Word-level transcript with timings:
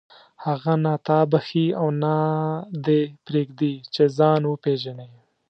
هغه 0.45 0.73
نه 0.83 0.93
تا 1.07 1.19
بخښي 1.31 1.65
او 1.79 1.87
نه 2.03 2.15
دې 2.85 3.01
پرېږدي 3.25 3.73
چې 3.93 4.03
ځان 4.17 4.41
وپېژنې. 4.45 5.09